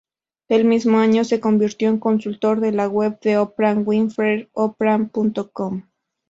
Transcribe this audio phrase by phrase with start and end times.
[0.49, 5.83] El mismo año se convirtió en consultor de la web de Oprah Winfrey Oprah.com.